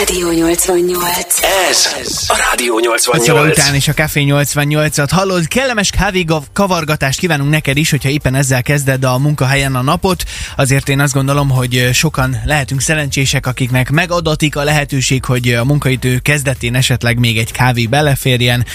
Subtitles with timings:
[0.00, 1.42] Rádió 88.
[1.70, 1.92] Ez
[2.28, 3.58] a Rádió 5 óra 88.
[3.58, 5.48] után és a Café 88-at hallod.
[5.48, 10.24] Kellemes kávé kavargatást kívánunk neked is, hogyha éppen ezzel kezded a munkahelyen a napot.
[10.56, 16.18] Azért én azt gondolom, hogy sokan lehetünk szerencsések, akiknek megadatik a lehetőség, hogy a munkaidő
[16.18, 18.66] kezdetén esetleg még egy kávé beleférjen.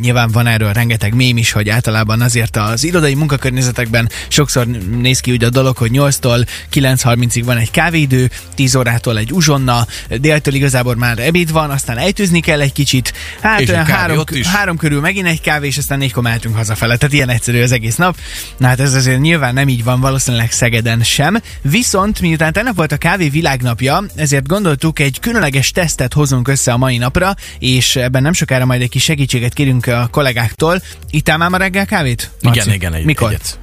[0.00, 4.66] Nyilván van erről rengeteg mém is, hogy általában azért az irodai munkakörnyezetekben sokszor
[5.00, 9.86] néz ki úgy a dolog, hogy 8-tól 9.30-ig van egy kávéidő, 10 órától egy uzsonna,
[10.08, 13.98] déltől igazából már ebéd van, aztán ejtőzni kell egy kicsit, hát És egy olyan kávé
[13.98, 16.96] három, három körül megint egy kávé, és aztán négykor mehetünk hazafele.
[16.96, 18.16] Tehát ilyen egyszerű az egész nap.
[18.56, 21.40] Na hát ez azért nyilván nem így van valószínűleg Szegeden sem.
[21.62, 26.76] Viszont miután tegnap volt a kávé világnapja, ezért gondoltuk egy különleges tesztet hozunk össze a
[26.76, 30.82] mai napra, és ebben nem sokára majd egy kis segítséget kérünk a kollégáktól.
[31.10, 32.30] Ittál már ma reggel kávét?
[32.40, 32.72] Igen, Marci?
[32.72, 33.28] igen, egy, Mikor?
[33.28, 33.58] egyet.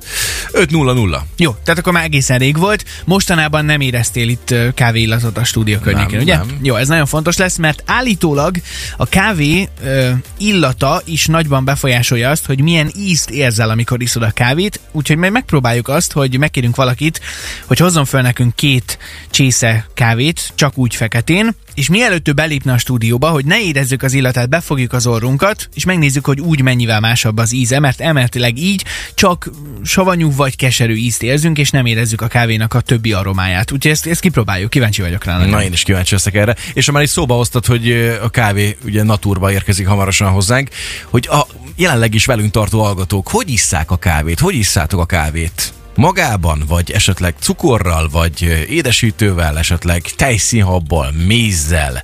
[0.51, 1.19] 5-0-0.
[1.37, 2.85] Jó, tehát akkor már egészen rég volt.
[3.05, 6.35] Mostanában nem éreztél itt kávéillatot a stúdió környékén, ugye?
[6.35, 6.57] nem.
[6.61, 8.55] Jó, ez nagyon fontos lesz, mert állítólag
[8.97, 14.31] a kávé ö, illata is nagyban befolyásolja azt, hogy milyen ízt érzel, amikor iszod a
[14.31, 14.79] kávét.
[14.91, 17.21] Úgyhogy majd megpróbáljuk azt, hogy megkérünk valakit,
[17.65, 18.97] hogy hozzon fel nekünk két
[19.29, 24.13] csésze kávét, csak úgy feketén, és mielőtt ő belépne a stúdióba, hogy ne érezzük az
[24.13, 28.85] illatát, befogjuk az orrunkat, és megnézzük, hogy úgy mennyivel másabb az íze, mert emeletileg így
[29.15, 29.49] csak
[29.83, 33.71] savanyú vagy keserű ízt érzünk, és nem érezzük a kávénak a többi aromáját.
[33.71, 35.37] Úgyhogy ezt, ezt kipróbáljuk, kíváncsi vagyok rá.
[35.37, 35.49] nagyon.
[35.49, 36.55] Na én is kíváncsi leszek erre.
[36.73, 37.91] És ha már is szóba hoztad, hogy
[38.23, 40.69] a kávé ugye naturba érkezik hamarosan hozzánk,
[41.09, 44.39] hogy a jelenleg is velünk tartó hallgatók, hogy isszák a kávét?
[44.39, 45.73] Hogy isszátok a kávét?
[45.95, 52.03] Magában, vagy esetleg cukorral, vagy édesítővel, esetleg tejszínhabbal, mézzel,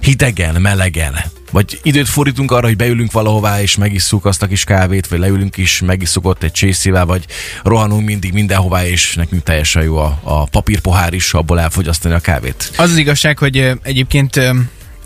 [0.00, 1.14] hidegen, melegen,
[1.54, 5.56] vagy időt fordítunk arra, hogy beülünk valahová és megisszuk azt a kis kávét, vagy leülünk
[5.56, 7.24] is, megisszuk ott egy csészével, vagy
[7.62, 12.72] rohanunk mindig mindenhová, és nekünk teljesen jó a, a papírpohár is, abból elfogyasztani a kávét.
[12.76, 14.40] Az az igazság, hogy egyébként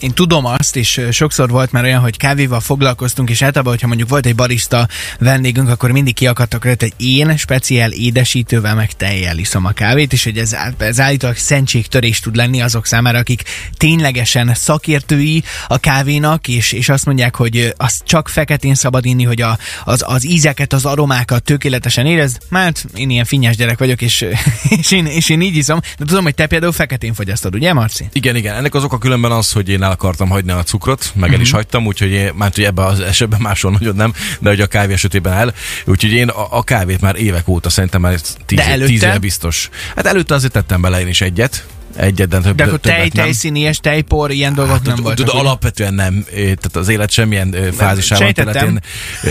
[0.01, 4.09] én tudom azt, és sokszor volt már olyan, hogy kávéval foglalkoztunk, és általában, hogyha mondjuk
[4.09, 9.65] volt egy barista vendégünk, akkor mindig kiakadtak rajta, hogy én speciál édesítővel meg tejjel iszom
[9.65, 13.43] a kávét, és hogy ez, ez állítólag szentségtörés tud lenni azok számára, akik
[13.77, 19.41] ténylegesen szakértői a kávénak, és, és azt mondják, hogy azt csak feketén szabad inni, hogy
[19.41, 22.39] a, az, az ízeket, az aromákat tökéletesen érez.
[22.49, 24.27] Mert én ilyen finnyás gyerek vagyok, és,
[24.79, 28.09] és, én, és én így iszom, de tudom, hogy te például feketén fogyasztod, ugye, Marci?
[28.13, 28.55] Igen, igen.
[28.55, 31.51] Ennek az oka különben az, hogy én el akartam hagyni a cukrot, meg el is
[31.51, 34.93] hagytam, úgyhogy én, már hogy ebben az esetben máshol nagyon nem, de hogy a kávé
[34.93, 35.55] esetében el.
[35.85, 39.69] Úgyhogy én a, a kávét már évek óta szerintem már tíz, tíz biztos.
[39.97, 41.67] Hát előtte azért tettem bele én is egyet.
[41.97, 43.25] Egyet, de, több, De akkor tej, többet nem.
[43.25, 45.25] tejszínies, tejpor, ilyen dolgok Hát, nem tud- voltak.
[45.27, 45.45] tud, ugye?
[45.45, 48.81] alapvetően nem, eh, tehát az élet semmilyen fázisában területén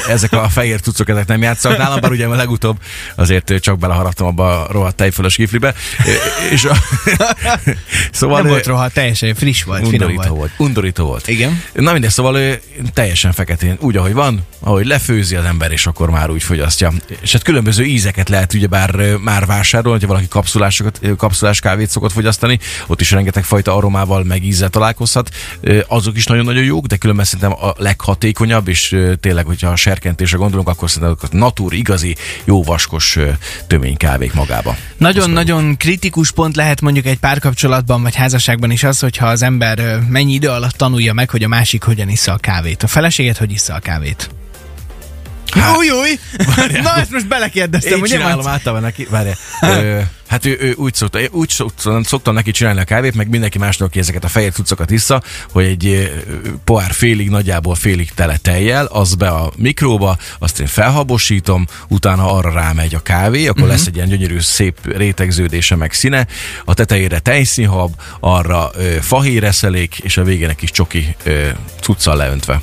[0.07, 2.78] ezek a fehér cuccok ezek nem játszanak nálam, bár ugye a legutóbb
[3.16, 5.73] azért csak beleharaptam abba a rohadt tejfölös kiflibe.
[6.51, 6.75] És a,
[8.12, 10.38] szóval Nem eh, volt rohadt, teljesen friss volt, finom undorító volt.
[10.38, 10.51] volt.
[10.69, 11.28] Undorító volt.
[11.28, 11.62] Igen.
[11.73, 12.62] Na mindegy, szóval ő
[12.94, 16.91] teljesen feketén, úgy, ahogy van, ahogy lefőzi az ember, és akkor már úgy fogyasztja.
[17.22, 22.47] És hát különböző ízeket lehet ugyebár már vásárolni, hogyha valaki kapszulásokat, kapszulás kávét szokott fogyasztani,
[22.88, 25.30] ott is rengeteg fajta aromával, meg ízzel találkozhat.
[25.88, 30.68] Azok is nagyon-nagyon jók, de különben szerintem a leghatékonyabb, és tényleg, hogyha a serkentésre gondolunk,
[30.68, 33.18] akkor szerintem a natur igazi, jó vaskos
[33.68, 34.75] tömény kávék magába.
[34.97, 40.34] Nagyon-nagyon kritikus pont lehet mondjuk egy párkapcsolatban vagy házasságban is az, hogyha az ember mennyi
[40.34, 42.84] idő alatt tanulja meg, hogy a másik hogyan issza a kávét.
[42.84, 44.29] A feleséget hogy issza a kávét?
[45.59, 46.19] Hát- Új, új!
[46.81, 48.16] Na, ezt most belekérdeztem, Én ugye?
[48.16, 48.50] csinálom Marci?
[48.50, 49.29] általában neki, várj,
[49.62, 53.57] ö, hát ő, ő úgy szokta, úgy szoktam, szoktam neki csinálni a kávét, meg mindenki
[53.57, 56.12] másnak, aki ezeket a fehér cuccokat issza, hogy egy
[56.63, 62.51] pohár félig, nagyjából félig tele tejjel, az be a mikróba, azt én felhabosítom, utána arra
[62.51, 63.78] rámegy a kávé, akkor uh-huh.
[63.78, 66.28] lesz egy ilyen gyönyörű, szép rétegződése, meg színe,
[66.66, 71.47] a tetejére tejszínhab, arra ö, fahéreszelék, és a végén egy kis csoki ö,
[71.81, 72.62] cuccal leöntve.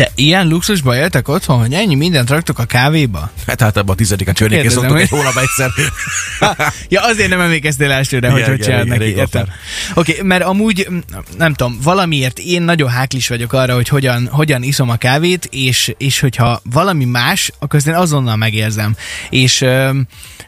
[0.00, 3.30] Te ilyen luxusba éltek otthon, hogy ennyi mindent raktok a kávéba?
[3.46, 5.70] Hát általában a tizedik környékén kérdezem, szoktuk egy hogy- hónap egyszer.
[6.88, 9.50] ja, azért nem emlékeztél elsőre, hogy Igen, hogy igen, csinálod igen, neki.
[9.94, 10.88] Oké, okay, mert amúgy,
[11.38, 15.94] nem tudom, valamiért én nagyon háklis vagyok arra, hogy hogyan, hogyan iszom a kávét, és,
[15.98, 18.96] és hogyha valami más, akkor én azonnal megérzem.
[19.30, 19.64] És,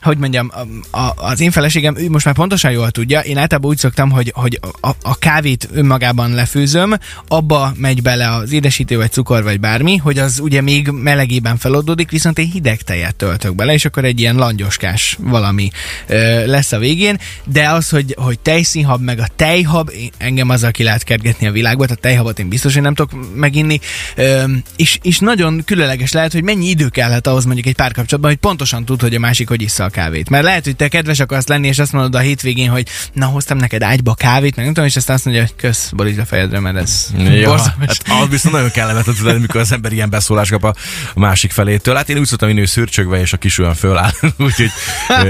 [0.02, 0.50] hogy mondjam,
[0.90, 4.10] a, a, az én feleségem, ő most már pontosan jól tudja, én általában úgy szoktam,
[4.10, 6.94] hogy, hogy a, a kávét önmagában lefőzöm,
[7.28, 11.56] abba megy bele az édesítő vagy cukor, cukor vagy bármi, hogy az ugye még melegében
[11.56, 15.70] feloldódik, viszont én hideg tejet töltök bele, és akkor egy ilyen langyoskás valami
[16.06, 20.82] ö, lesz a végén, de az, hogy, hogy tejszínhab, meg a tejhab, engem azzal ki
[20.82, 23.80] lehet kergetni a világba, a tejhabot én biztos, hogy nem tudok meginni,
[24.16, 24.44] ö,
[24.76, 28.84] és, és nagyon különleges lehet, hogy mennyi idő kellhet ahhoz mondjuk egy párkapcsolatban, hogy pontosan
[28.84, 30.30] tud, hogy a másik hogy issza a kávét.
[30.30, 33.56] Mert lehet, hogy te kedves akarsz lenni, és azt mondod a hétvégén, hogy na hoztam
[33.58, 36.60] neked ágyba kávét, meg nem tudom, és aztán azt mondja, hogy kösz, borítsd a fejedre,
[36.60, 37.98] mert ez Ja, borzalmas.
[38.04, 40.74] hát az viszont nagyon kellemetlen tudod, mikor az ember ilyen beszólást kap a
[41.14, 41.94] másik felétől.
[41.94, 44.10] Hát én úgy szoktam hogy szürcsögve, és a kis olyan föláll.
[44.38, 44.70] Úgyhogy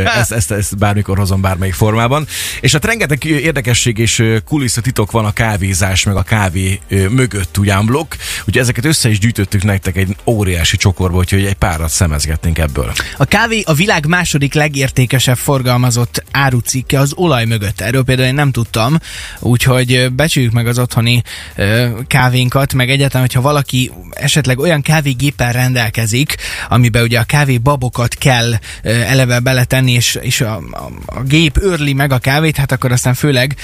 [0.05, 2.27] ezt, ezt, ezt, bármikor hozom bármelyik formában.
[2.61, 8.15] És hát rengeteg érdekesség és kulisszatitok van a kávézás, meg a kávé mögött ugyan blokk.
[8.39, 12.93] Úgyhogy ezeket össze is gyűjtöttük nektek egy óriási csokorba, úgyhogy egy párat szemezgetnénk ebből.
[13.17, 17.81] A kávé a világ második legértékesebb forgalmazott árucikke az olaj mögött.
[17.81, 18.99] Erről például én nem tudtam,
[19.39, 21.23] úgyhogy becsüljük meg az otthoni
[21.57, 26.37] ö, kávénkat, meg egyáltalán, hogyha valaki esetleg olyan kávégéppel rendelkezik,
[26.69, 28.53] amiben ugye a kávé babokat kell
[28.83, 33.15] eleve beletenni, és, és a, a, a gép őrli meg a kávét, hát akkor aztán
[33.15, 33.57] főleg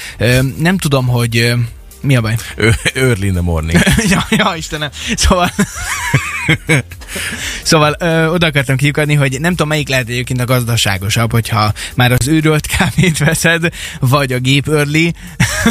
[0.58, 1.54] nem tudom, hogy
[2.00, 2.36] mi a baj?
[2.56, 3.80] Ö, Early in the morning.
[4.10, 4.90] ja, ja, Istenem.
[5.16, 5.50] Szóval...
[7.62, 12.12] szóval ö, oda akartam kiukadni, hogy nem tudom, melyik lehet egyébként a gazdaságosabb, hogyha már
[12.12, 13.68] az őrölt kávét veszed,
[14.00, 15.12] vagy a gép early.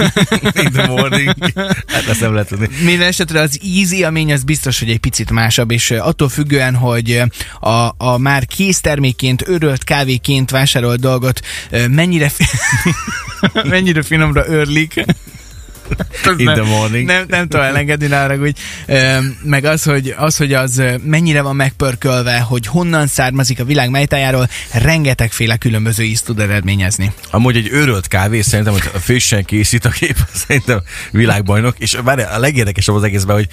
[0.63, 1.33] in the morning.
[1.88, 2.69] Hát ezt nem lehet tudni.
[2.83, 7.21] Minden esetre az íz élmény az biztos, hogy egy picit másabb, és attól függően, hogy
[7.59, 11.39] a, a már késztermékként, őrölt kávéként vásárolt dolgot
[11.89, 12.31] mennyire,
[13.63, 15.06] mennyire finomra őrlik,
[16.38, 17.06] In the morning.
[17.06, 18.56] Nem, nem tudom elengedni rá, hogy
[19.44, 24.50] meg az hogy, az, hogy az mennyire van megpörkölve, hogy honnan származik a világ melytájáról,
[24.74, 27.13] rengetegféle különböző ízt tud eredményezni.
[27.31, 30.18] Amúgy egy őrölt kávé szerintem, hogy a fősen készít a kép,
[30.48, 30.81] szerintem
[31.12, 33.48] világbajnok, és bár a legérdekesebb az egészben, hogy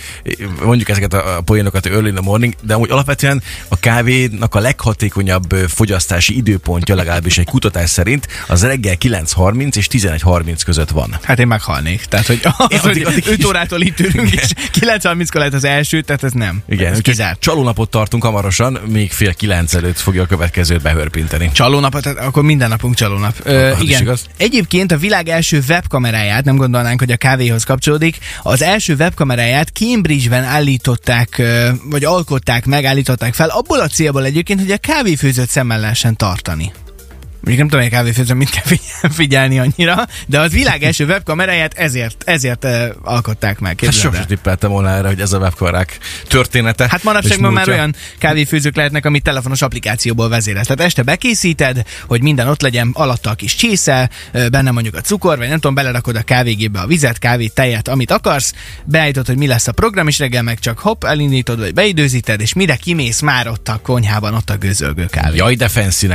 [0.65, 5.53] mondjuk ezeket a poénokat early in the morning, de amúgy alapvetően a kávénak a leghatékonyabb
[5.69, 11.19] fogyasztási időpontja legalábbis egy kutatás szerint az reggel 9.30 és 11.30 között van.
[11.23, 12.05] Hát én meghalnék.
[12.05, 14.43] Tehát, hogy az, hogy addig- addig 5 is- órától itt ülünk, és
[14.73, 16.63] 9.30-kor lehet az első, tehát ez nem.
[16.69, 17.41] Igen, ez kizárt.
[17.41, 21.51] csalónapot tartunk hamarosan, még fél kilenc előtt fogja a következőt behörpinteni.
[21.53, 23.35] Csalónap, tehát akkor minden napunk csalónap.
[23.43, 24.01] Ö, is igen.
[24.01, 24.27] igaz.
[24.37, 30.45] Egyébként a világ első webkameráját, nem gondolnánk, hogy a kávéhoz kapcsolódik, az első webkameráját Cambridge-ben
[30.45, 31.43] állították,
[31.85, 36.73] vagy alkották meg, állították fel, abból a célból egyébként, hogy a kávéfőzőt szemmel lehessen tartani.
[37.45, 41.05] Mondjuk nem tudom, hogy a kávéfőzőn mit kell figyel- figyelni annyira, de az világ első
[41.05, 43.81] webkameráját ezért, ezért uh, alkották meg.
[43.81, 45.99] Hát sosem tippeltem volna erre, hogy ez a webkamerák
[46.29, 46.87] története.
[46.91, 50.67] Hát manapság és ma már olyan kávéfőzők lehetnek, amit telefonos applikációból vezérelsz.
[50.67, 55.39] Tehát este bekészíted, hogy minden ott legyen, alatta a kis csésze, benne mondjuk a cukor,
[55.39, 58.53] vagy nem tudom, belerakod a kávégébe a vizet, kávét, tejet, amit akarsz,
[58.85, 62.53] beállítod, hogy mi lesz a program, és reggel meg csak hopp, elindítod, vagy beidőzíted, és
[62.53, 65.37] mire kimész, már ott a konyhában, ott a gőzölgő kávé.
[65.37, 65.69] Jaj, de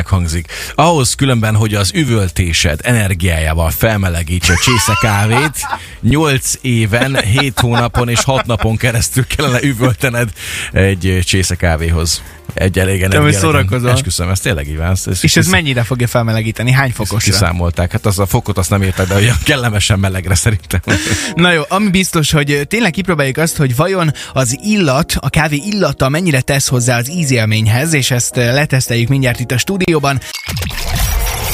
[0.06, 0.52] hangzik.
[0.76, 5.68] Ahhoz különben, hogy az üvöltésed energiájával felmelegítse a csésze kávét,
[6.02, 10.30] 8 éven, 7 hónapon és 6 napon keresztül kellene üvöltened
[10.72, 12.22] egy csésze kávéhoz.
[12.54, 13.40] Egy elég hogy energia.
[13.40, 13.92] szórakozol.
[13.92, 14.90] Esküszöm, ez tényleg így van.
[14.90, 16.72] Ezt És ez mennyire fogja felmelegíteni?
[16.72, 17.32] Hány fokosra?
[17.32, 17.92] kiszámolták.
[17.92, 20.82] Hát az a fokot azt nem értek, de olyan kellemesen melegre szerintem.
[21.36, 26.10] Na jó, ami biztos, hogy tényleg kipróbáljuk azt, hogy vajon az illat, a kávé illata
[26.10, 30.22] mennyire tesz hozzá az ízélményhez, és ezt ö, leteszteljük mindjárt itt a stúdióban.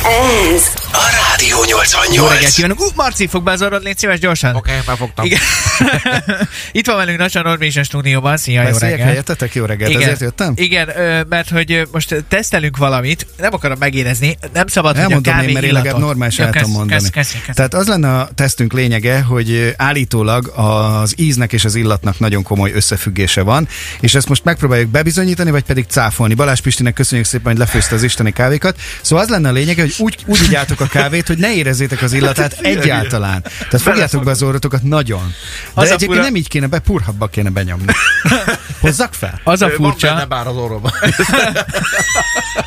[0.09, 2.31] Ez A Rádió Jó 88.
[2.33, 2.79] reggelt kívánok!
[2.79, 4.55] Uh, Marci, fog be az orrod, légy szíves, gyorsan!
[4.55, 5.25] Oké, már fogtam.
[5.25, 5.39] Igen.
[6.71, 8.37] Itt van velünk Nasa Norbi is a stúdióban.
[8.37, 9.01] Szia, jó reggelt!
[9.01, 9.55] helyettetek?
[9.55, 10.53] Jó reggelt, Igen, ezért jöttem?
[10.55, 10.89] igen
[11.29, 15.53] mert hogy most tesztelünk valamit, nem akarom megérezni, nem szabad, Elmondom hogy a kávé én,
[15.53, 17.01] mert illatot- normális Jó, tudom kezd- mondani.
[17.01, 17.55] kezd- kezd- kezd.
[17.57, 22.71] Tehát az lenne a tesztünk lényege, hogy állítólag az íznek és az illatnak nagyon komoly
[22.73, 23.67] összefüggése van,
[23.99, 26.33] és ezt most megpróbáljuk bebizonyítani, vagy pedig cáfolni.
[26.33, 28.79] Balázs Pistinek köszönjük szépen, hogy lefőzte az isteni kávékat.
[29.01, 32.13] Szóval az lenne a lényege, hogy úgy, úgy igyátok a kávét, hogy ne érezzétek az
[32.13, 33.41] illatát egyáltalán.
[33.41, 35.33] Tehát fogjátok be az orrotokat nagyon.
[35.73, 37.93] De Az egyébként fura- nem így kéne be, purhabba kéne benyomni.
[38.81, 39.41] Hozzak fel?
[39.43, 40.91] Az a furcsa, bár az orromba.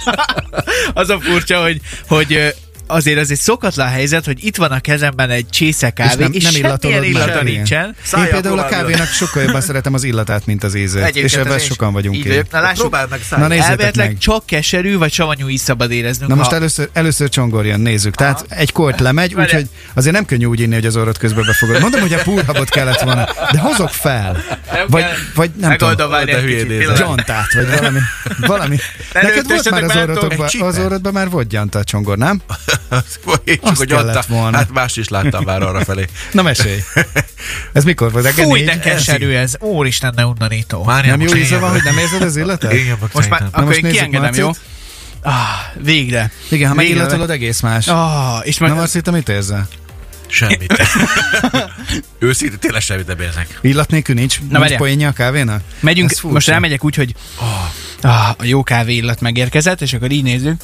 [0.94, 2.54] az a furcsa, hogy, hogy
[2.88, 6.42] azért az egy szokatlan helyzet, hogy itt van a kezemben egy csésze kávé, és, és
[6.42, 7.08] semmilyen illatolod meg.
[7.08, 7.96] illata nincsen.
[8.16, 11.00] Én például a kávénak sokkal jobban szeretem az illatát, mint az ízét.
[11.02, 12.50] Egyébként és ebben ez sokan vagyunk így vagyok.
[12.50, 13.58] Na lássuk, Próbáld meg Na szállni.
[13.58, 14.18] elméletileg meg.
[14.18, 16.30] csak keserű vagy savanyú is szabad éreznünk.
[16.30, 18.14] Na most ha- először, először csongorjon, nézzük.
[18.14, 21.80] Tehát egy kort lemegy, úgyhogy azért nem könnyű úgy inni, hogy az orrod közben befogod.
[21.80, 24.44] Mondom, hogy a púrhabot kellett volna, de hozok fel.
[24.72, 25.04] Nem Vagy,
[25.34, 25.94] vagy nem tudom.
[26.96, 27.98] Gyantát, vagy valami.
[28.46, 28.76] valami.
[29.12, 32.40] Ne Neked volt már az egy az orrodban már volt gyanta a csongor, nem?
[33.44, 34.56] Én csak Azt hogy adta, volna.
[34.56, 36.04] hát más is láttam már arra felé.
[36.32, 36.78] Na mesélj.
[37.72, 38.28] Ez mikor volt?
[38.28, 39.54] Fúj, de keserű ez.
[39.60, 40.84] Úristen, ne undanító.
[40.84, 42.72] Várjál, Nem jó íze van, hogy nem érzed az illetet?
[42.72, 44.50] Én jövök Most már, akkor én kiengedem, jó?
[45.22, 45.34] Ah,
[45.82, 46.30] végre.
[46.48, 47.88] Igen, ha megillatolod, egész más.
[47.88, 48.70] Ah, és meg...
[48.70, 49.68] Nem azt hittem, mit érzel?
[50.26, 50.82] Semmit.
[52.18, 53.58] Őszintén tényleg semmit nem érzek.
[53.62, 54.78] Illat nélkül nincs, nincs várjál.
[54.78, 55.62] poénja a kávénak?
[55.80, 57.14] Megyünk, most rámegyek úgy, hogy
[58.00, 60.60] ah, a jó kávé illat megérkezett, és akkor így nézzük.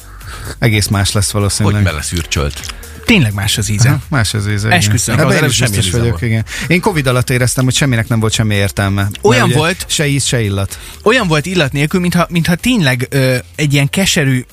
[0.59, 1.83] Egész más lesz Hogy valószínűleg.
[1.83, 2.73] bele szürcsölt.
[3.05, 3.89] Tényleg más az íze.
[3.89, 4.69] Aha, Más az íze.
[4.69, 5.19] Esküszöm.
[5.19, 6.31] Ebben előbb is semmi biztos íze vagyok, volt.
[6.31, 6.45] igen.
[6.67, 9.07] Én Covid alatt éreztem, hogy semminek nem volt semmi értelme.
[9.21, 10.79] Olyan volt- Se íz, se illat.
[11.03, 14.45] Olyan volt illat nélkül, mintha, mintha tényleg ö, egy ilyen keserű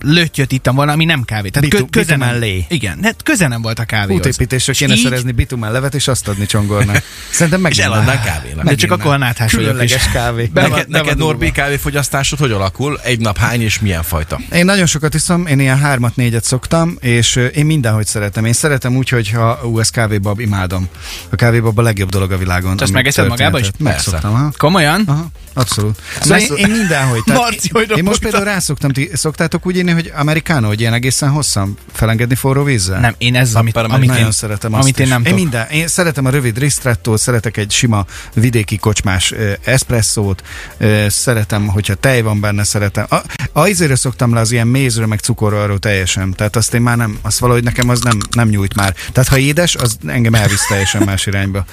[0.00, 1.48] löttyöt ittam volna, ami nem kávé.
[1.48, 2.64] Tehát Bitu- köze nem, lé.
[2.68, 4.20] Igen, hát köze nem volt a kávéhoz.
[4.20, 7.02] Útépítésre És kéne így- szerezni bitumen levet és azt adni csongornak.
[7.30, 8.64] Szerintem meg És eladnánk kávénak.
[8.64, 10.12] De csak akkor a náthás Különleges is.
[10.12, 10.50] kávé.
[10.52, 13.00] Be Neked, neked Norbi kávéfogyasztásod hogy alakul?
[13.02, 14.40] Egy nap hány és milyen fajta?
[14.52, 18.44] Én nagyon sokat iszom, én ilyen hármat, négyet szoktam, és én mindenhogy szeretem.
[18.44, 20.88] Én szeretem úgy, hogy ha ú, ez kávébab, imádom.
[21.30, 22.78] A kávébab a legjobb dolog a világon.
[22.78, 23.70] Ami megeszed magába is?
[23.78, 24.52] Megszoktam.
[24.56, 25.02] Komolyan?
[25.06, 25.98] Aha, abszolút.
[26.20, 27.22] Szóval én, Megszok- én mindenhogy.
[27.24, 30.92] Tehát Marci, hogy én most például rászoktam, ti szoktátok úgy írni, hogy americano, hogy ilyen
[30.92, 33.00] egészen hosszan felengedni forró vízzel?
[33.00, 35.12] Nem, én ez, amit, Peppermint amit nagyon én, szeretem azt amit én is.
[35.12, 40.42] nem én minden, én szeretem a rövid ristrettót, szeretek egy sima vidéki kocsmás uh, eszpresszót,
[40.80, 43.06] uh, szeretem, hogyha tej van benne, szeretem.
[43.08, 43.16] A,
[43.52, 46.32] a izéről szoktam le az ilyen mézről, meg cukorról arról teljesen.
[46.32, 48.94] Tehát azt én már nem, azt valahogy nekem az nem, nem nyújt már.
[49.12, 51.64] Tehát ha édes, az engem elvisz teljesen más irányba.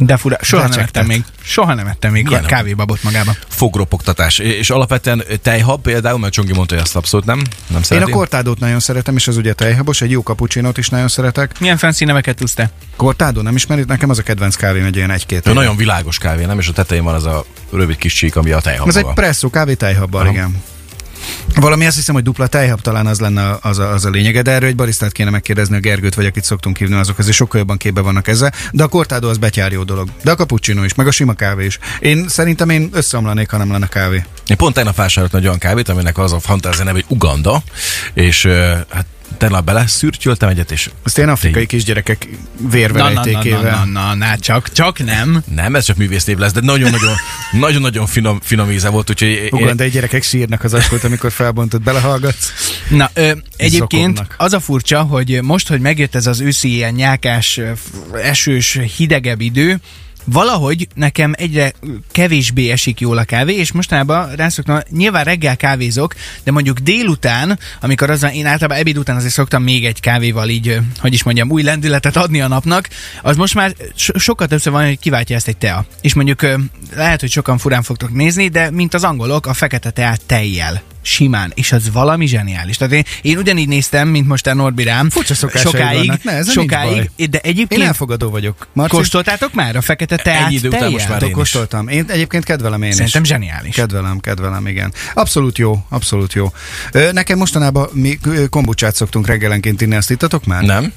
[0.00, 1.24] De fura, soha nem ettem még.
[1.42, 3.32] Soha nem ettem még Milyen kávébabot magába.
[3.48, 4.38] Fogropogtatás.
[4.38, 8.10] És alapvetően tejhab például, mert Csongi mondta, hogy azt abszolút nem, nem Én szereti.
[8.10, 11.60] a kortádót nagyon szeretem, és az ugye tejhabos, egy jó kapucsinót is nagyon szeretek.
[11.60, 12.70] Milyen fancy neveket tudsz te?
[12.96, 13.86] Kortádó, nem ismerit?
[13.86, 15.46] Nekem az a kedvenc kávém egy ilyen egy-két.
[15.46, 15.54] Éve.
[15.54, 16.58] nagyon világos kávé, nem?
[16.58, 19.50] És a tetején van az a rövid kis csík, ami a tejhab Ez egy presszó
[19.50, 20.62] kávé tejhabbal, igen.
[21.54, 24.50] Valami azt hiszem, hogy dupla tejhab talán az lenne az a, az a lényege, de
[24.50, 27.76] erről egy barisztát kéne megkérdezni a Gergőt, vagy akit szoktunk hívni, azok azért sokkal jobban
[27.76, 28.52] képbe vannak ezzel.
[28.70, 30.08] De a kortádó az betyár jó dolog.
[30.22, 31.78] De a cappuccino is, meg a sima kávé is.
[32.00, 34.24] Én szerintem én összeomlanék, ha nem lenne kávé.
[34.46, 37.62] Én pont tegnap vásároltam egy olyan kávét, aminek az a fantázia neve, hogy Uganda,
[38.14, 38.46] és
[38.88, 39.06] hát
[39.38, 43.84] tegnap bele szürtyöltem egyet, és Ezt ilyen afrikai kisgyerekek Na, na, na, vérvelejtékével.
[43.84, 45.42] na, na, na, csak, csak nem.
[45.54, 47.14] nem, ez csak művésznév lesz, de nagyon-nagyon,
[47.60, 52.52] nagyon-nagyon finom, finom íze volt, úgyhogy én, Ugandai gyerekek sírnak az askót, amikor felbontod, belehallgatsz.
[52.88, 54.34] Na, ö, egyébként Zokognak.
[54.38, 57.60] az a furcsa, hogy most, hogy megjött ez az őszi ilyen nyákás,
[58.22, 59.80] esős, hidegebb idő,
[60.24, 61.72] valahogy nekem egyre
[62.12, 66.14] kevésbé esik jól a kávé, és mostanában rászoktam, nyilván reggel kávézok,
[66.44, 70.78] de mondjuk délután, amikor az én általában ebéd után azért szoktam még egy kávéval így,
[70.98, 72.88] hogy is mondjam, új lendületet adni a napnak,
[73.22, 75.84] az most már so- sokkal többször van, hogy kiváltja ezt egy tea.
[76.00, 76.46] És mondjuk
[76.94, 80.91] lehet, hogy sokan furán fogtok nézni, de mint az angolok, a fekete teát tejjel.
[81.02, 82.76] Simán, és az valami zseniális.
[82.76, 85.10] Tehát én, én ugyanígy néztem, mint most a Norbi rám.
[85.10, 86.24] Furcsa sokáig, vannak.
[86.24, 88.66] Ne, sokáig, de Én egyébként elfogadó vagyok.
[88.72, 91.34] Marci, kóstoltátok már a fekete teát Egy idő után most már én is.
[91.34, 91.88] kóstoltam.
[91.88, 92.94] Én egyébként kedvelem én is.
[92.94, 93.74] Szerintem zseniális.
[93.74, 94.92] Kedvelem, kedvelem, igen.
[95.14, 96.52] Abszolút jó, abszolút jó.
[97.12, 98.18] Nekem mostanában mi
[98.50, 100.62] kombucsát szoktunk reggelenként inni, azt ittatok már?
[100.62, 100.92] nem.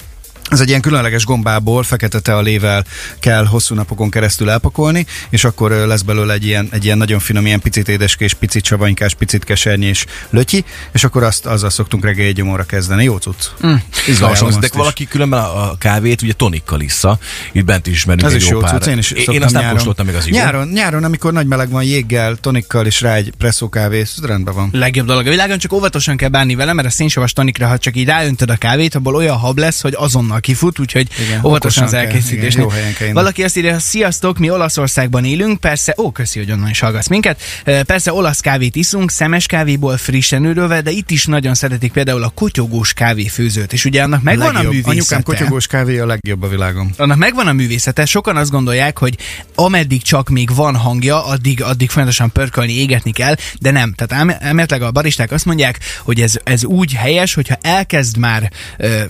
[0.50, 2.86] Ez egy ilyen különleges gombából, fekete tealével
[3.20, 7.46] kell hosszú napokon keresztül elpakolni, és akkor lesz belőle egy ilyen, egy ilyen nagyon finom,
[7.46, 12.42] ilyen picit édeskés, picit savanykás, picit kesernyés lötyi, és akkor azt azzal szoktunk reggel egy
[12.42, 13.04] óra kezdeni.
[13.04, 13.44] Jó cucc.
[13.66, 13.74] Mm.
[14.08, 17.18] Izgalmas, de valaki különben a a kávét ugye tonikkal issza.
[17.52, 19.62] Itt bent is ismerünk Ez egy is jó jó cucc, én is én, azt nem
[19.62, 19.76] nyáron.
[19.76, 20.36] kóstoltam még az jó.
[20.36, 24.54] Nyáron, nyáron, amikor nagy meleg van, jéggel, tonikkal és rá egy presszó kávé, ez rendben
[24.54, 24.70] van.
[24.72, 27.96] Legjobb dolog a világon, csak óvatosan kell bánni vele, mert a szénsavas tonikra, ha csak
[27.96, 31.94] így ráöntöd a kávét, abból olyan hab lesz, hogy azonnal kifut, úgyhogy Igen, óvatosan az
[31.94, 32.58] elkészítés.
[33.14, 37.42] Valaki azt írja, sziasztok, mi Olaszországban élünk, persze, ó, köszi, hogy onnan is hallgatsz minket.
[37.86, 42.30] Persze olasz kávét iszunk, szemes kávéból frissen őrölve, de itt is nagyon szeretik például a
[42.30, 44.72] kotyogós kávéfőzőt, és ugye annak megvan a Legjobb.
[44.72, 44.92] művészete.
[44.92, 46.94] Anyukám kotyogós kávé a legjobb a világon.
[46.98, 49.18] annak megvan a művészete, sokan azt gondolják, hogy
[49.56, 53.94] ameddig csak még van hangja, addig, addig folyamatosan pörkölni, égetni kell, de nem.
[53.94, 58.52] Tehát elméletileg a baristák azt mondják, hogy ez, ez úgy helyes, hogyha elkezd már,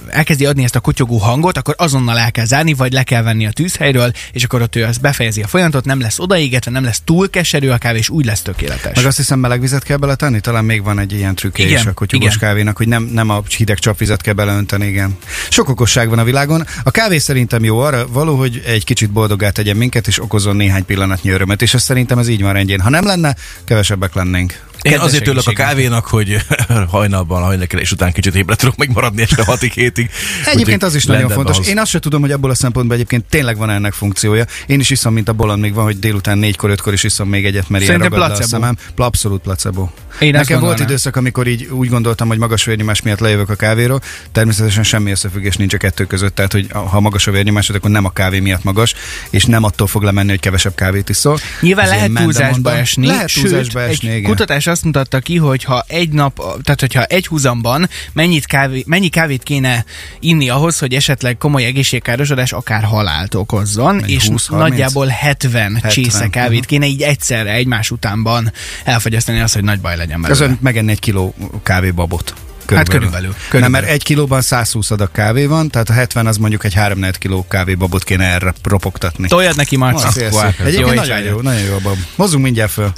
[0.08, 0.80] elkezdi adni ezt a
[1.16, 4.62] kotyogó hangot, akkor azonnal el kell zárni, vagy le kell venni a tűzhelyről, és akkor
[4.62, 7.98] ott ő azt befejezi a folyamatot, nem lesz odaégetve, nem lesz túl keserű a kávé,
[7.98, 8.96] és úgy lesz tökéletes.
[8.96, 11.86] Meg azt hiszem meleg vizet kell beletenni, talán még van egy ilyen trükkje Igen, is
[11.86, 12.34] a igen.
[12.40, 15.18] kávénak, hogy nem, nem a hideg csapvizet kell beleönteni, igen.
[15.50, 16.66] Sok okosság van a világon.
[16.84, 20.86] A kávé szerintem jó arra való, hogy egy kicsit boldoggá tegyen minket, és okozon néhány
[20.86, 22.80] pillanatnyi örömet, és ez szerintem ez így van rendjén.
[22.80, 24.64] Ha nem lenne, kevesebbek lennénk.
[24.92, 26.38] Én azért tőlek a kávénak, hogy
[26.90, 30.10] hajnalban, a hajnalkelés után kicsit ébredt tudok még maradni este 6-ig, 7-ig.
[30.46, 31.56] Egyébként az is nagyon fontos.
[31.56, 31.68] ahhoz.
[31.68, 34.46] Én azt sem tudom, hogy abból a szempontból egyébként tényleg van ennek funkciója.
[34.66, 37.46] Én is iszom, mint a bolond még van, hogy délután négykor, ötkor is iszom még
[37.46, 38.62] egyet, mert ilyen Szerintem ragad le a placebo.
[38.62, 38.78] szemem.
[38.96, 39.90] Abszolút placebo.
[40.20, 44.02] Én Nekem volt időszak, amikor így úgy gondoltam, hogy magas vérnyomás miatt lejövök a kávéról.
[44.32, 48.06] Természetesen semmi összefüggés nincs a kettő között, tehát hogy ha magas a vérnyomásod, akkor nem
[48.06, 48.94] a kávé miatt magas,
[49.30, 51.40] és nem attól fog lemenni, hogy kevesebb kávét iszol.
[51.62, 55.84] Nyilván lehet ilyen túlzásba esni, Lehet túlzásba esni, egy kutatás azt mutatta ki, hogy ha
[55.88, 59.86] egy nap, tehát hogyha egy húzamban mennyit kávé, mennyi kávét kéne
[60.20, 64.50] inni ahhoz, hogy esetleg komoly egészségkárosodás akár halált okozzon, Mennyi, és 20-30?
[64.50, 66.68] nagyjából 70, 70, csésze kávét aha.
[66.68, 68.52] kéne így egyszerre, egymás utánban
[68.84, 70.40] elfogyasztani az, hogy nagy baj legyen belőle.
[70.40, 72.34] Közön megenni egy kiló kávébabot.
[72.68, 73.80] Hát körülbelül, Nem, körülbelül.
[73.80, 77.46] mert egy kilóban 120 adag kávé van, tehát a 70 az mondjuk egy 3 kiló
[77.50, 79.28] kávébabot kéne erre ropogtatni.
[79.28, 79.78] Toljad neki.
[79.78, 80.42] Marci, Wow.
[80.46, 81.98] Egyébként Jó nagyon jó, nagyon jó a bab.
[82.16, 82.92] Hozzunk mindjárt föl.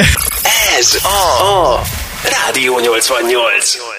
[0.79, 1.81] Ez a, a
[2.45, 3.97] Rádió 88.